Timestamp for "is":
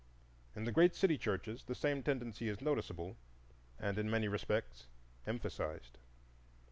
2.49-2.59